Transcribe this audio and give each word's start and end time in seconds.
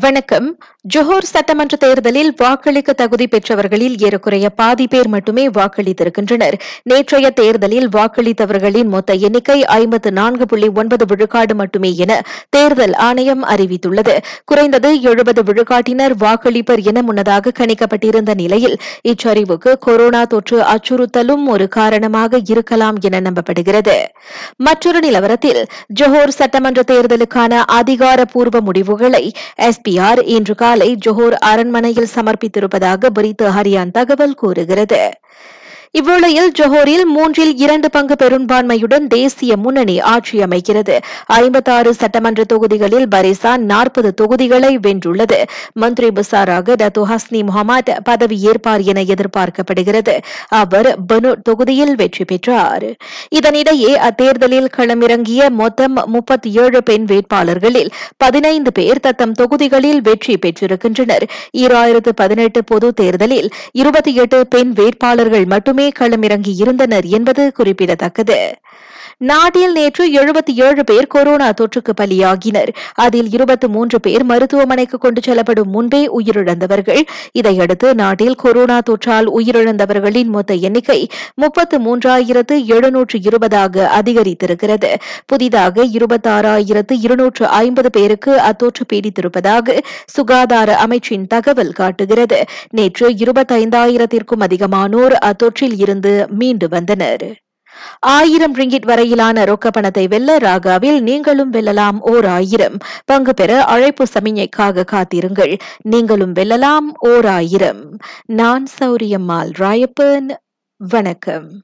வணக்கம். 0.00 0.58
ஜோஹர் 0.94 1.22
சட்டமன்ற 1.22 1.76
தேர்தலில் 1.76 2.34
வாக்களிக்க 2.36 2.92
தகுதி 2.92 3.26
பெற்றவர்களில் 3.26 3.98
ஏறக்குறைய 3.98 4.50
பாதி 4.50 4.86
பேர் 4.86 5.08
மட்டுமே 5.08 5.48
வாக்களித்திருக்கின்றனர். 5.48 6.52
நேற்றைய 6.82 7.30
தேர்தலில் 7.30 7.88
வாக்களித்தவர்களின் 7.88 8.84
மொத்த 8.84 9.14
எண்ணிக்கை 9.14 9.64
ஐம்பத்து 9.64 10.12
நான்கு 10.12 10.46
புள்ளி 10.46 10.68
ஒன்பது 10.68 11.04
விழுக்காடு 11.04 11.54
மட்டுமே 11.54 11.96
என 11.96 12.22
தேர்தல் 12.50 12.92
ஆணையம் 12.92 13.44
அறிவித்துள்ளது. 13.44 14.18
குறைந்தது 14.44 15.00
எழுபது 15.00 15.42
விழுக்காட்டினர் 15.42 16.12
வாக்களிப்பர் 16.18 16.80
என 16.80 17.02
முன்னதாக 17.02 17.52
கணிக்கப்பட்டிருந்த 17.58 18.34
நிலையில் 18.34 18.76
இச்சரிவுக்கு 19.08 19.78
கொரோனா 19.78 20.24
தொற்று 20.24 20.60
அச்சுறுத்தலும் 20.60 21.46
ஒரு 21.46 21.68
காரணமாக 21.68 22.40
இருக்கலாம் 22.48 22.96
என 23.00 23.20
நம்பப்படுகிறது. 23.20 24.04
மற்றொரு 24.56 24.98
நிலவரத்தில் 24.98 25.66
ஜோஹர் 26.00 26.28
சட்டமன்ற 26.28 26.82
தேர்தலுக்கான 26.92 27.62
அதிகாரப்பூர்வ 27.66 28.60
முடிவுகளை 28.60 29.32
எஸ். 29.54 29.80
எஸ்பிஆர் 29.82 30.20
இன்று 30.24 30.54
காலை 30.54 30.86
ஜொஹோர் 31.06 31.34
அரண்மனையில் 31.40 32.10
சமர்ப்பித்திருப்பதாக 32.14 33.08
பிரித்து 33.10 33.46
ஹரியான் 33.50 33.90
தகவல் 33.90 34.34
கூறுகிறது. 34.34 35.00
இவ்வேளையில் 35.94 36.52
ஜோஹரில் 36.58 37.06
மூன்றில் 37.06 37.50
இரண்டு 37.56 37.90
பங்கு 37.90 38.14
பெரும்பான்மையுடன் 38.14 39.06
தேசிய 39.06 39.56
முன்னணி 39.56 40.00
ஆட்சி 40.00 40.36
அமைக்கிறது 40.38 40.94
ஐம்பத்தாறு 41.26 41.94
சட்டமன்ற 41.94 42.44
தொகுதிகளில் 42.44 43.08
பரிசான் 43.08 43.64
நாற்பது 43.64 44.10
தொகுதிகளை 44.20 44.70
வென்றுள்ளது. 44.78 45.38
மந்திரி 45.72 46.08
புசாராக 46.08 46.76
டத்து 46.82 47.02
ஹஸ்னி 47.10 47.40
முகமது 47.42 47.96
பதவியேற்பார் 48.08 48.84
என 48.84 49.02
எதிர்பார்க்கப்படுகிறது. 49.02 50.14
அவர் 50.48 50.88
பனு 51.12 51.32
தொகுதியில் 51.42 51.94
வெற்றி 51.94 52.24
பெற்றார். 52.24 52.88
இதனிடையே 53.38 53.92
அத்தேர்தலில் 54.08 54.70
களமிறங்கிய 54.76 55.50
மொத்தம் 55.50 55.94
முப்பத்தி 56.06 56.52
ஏழு 56.64 56.82
பெண் 56.82 57.04
வேட்பாளர்களில் 57.04 57.92
பதினைந்து 58.16 58.72
பேர் 58.72 59.00
தத்தம் 59.00 59.32
தொகுதிகளில் 59.32 60.00
வெற்றி 60.00 60.38
பெற்றிருக்கின்றனர். 60.46 61.26
ஈராயிரத்து 61.58 62.14
பதினெட்டு 62.14 62.64
பொது 62.64 62.90
தேர்தலில் 62.94 63.50
இருபத்தி 63.72 64.14
எட்டு 64.14 64.40
பெண் 64.46 64.72
வேட்பாளர்கள் 64.72 65.44
மட்டுமே 65.44 65.80
மட்டுமே 65.82 65.96
களமிறங்கி 65.98 66.52
இருந்தனர் 66.62 67.06
என்பது 67.18 67.42
குறிப்பிடத்தக்கது. 67.52 68.38
நாட்டில் 69.18 69.72
நேற்று 69.72 70.12
எழுபத்தி 70.12 70.52
ஏழு 70.54 70.84
பேர் 70.84 71.06
கொரோனா 71.06 71.50
தொற்றுக்கு 71.50 71.92
பலியாகினர். 72.00 72.68
அதில் 72.94 73.30
இருபத்தி 73.30 73.68
மூன்று 73.68 74.00
பேர் 74.00 74.24
மருத்துவமனைக்கு 74.24 74.98
கொண்டு 74.98 75.20
செல்லப்படும் 75.22 75.70
முன்பே 75.70 76.10
உயிரிழந்தவர்கள். 76.18 77.00
இதையடுத்து 77.32 77.94
நாட்டில் 77.94 78.34
கொரோனா 78.34 78.78
தொற்றால் 78.90 79.26
உயிரிழந்தவர்களின் 79.26 80.24
மொத்த 80.24 80.54
எண்ணிக்கை 80.54 81.08
முப்பத்து 81.34 81.78
மூன்றாயிரத்து 81.78 82.64
எழுநூற்று 82.64 83.20
இருபதாக 83.22 84.00
அதிகரித்திருக்கிறது. 84.02 84.94
புதிதாக 85.26 85.84
இருபத்தாறாயிரத்து 85.84 86.92
இருநூற்று 87.00 87.46
ஐம்பது 87.46 87.90
பேருக்கு 87.90 88.40
அத்தொற்று 88.40 88.84
பீடித்திருப்பதாக 88.92 89.78
சுகாதார 90.06 90.86
அமைச்சின் 90.86 91.26
தகவல் 91.26 91.72
காட்டுகிறது. 91.72 92.44
நேற்று 92.70 93.10
இருபத்தைந்தாயிரத்திற்கும் 93.10 94.40
அதிகமானோர் 94.40 95.12
அத்தொற்றில் 95.12 95.76
இருந்து 95.76 96.26
மீண்டு 96.28 96.68
வந்தனர். 96.68 97.40
ஆயிரம் 98.00 98.54
ரிங்கிட் 98.54 98.86
வரையிலான 98.86 99.44
ரொக்க 99.44 99.68
பணத்தை 99.70 100.06
வெல்ல 100.06 100.38
ராகாவில் 100.38 101.00
நீங்களும் 101.00 101.52
வெல்லலாம் 101.52 101.98
ஓர் 102.00 102.26
ஆயிரம். 102.26 102.76
பங்கு 103.04 103.34
பெற 103.34 103.64
அழைப்பு 103.64 104.06
சமிஞைக்காக 104.20 104.84
காத்திருங்கள். 104.84 105.56
நீங்களும் 105.82 106.32
வெல்லலாம் 106.32 106.90
ஓர் 106.98 107.26
ஆயிரம். 107.26 107.98
நான் 108.26 108.66
சௌரியம்மாள் 108.80 109.52
ராயப்பன் 109.58 110.28
வணக்கம். 110.76 111.52